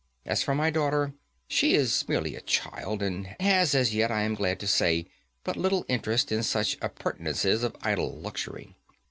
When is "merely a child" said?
2.09-3.03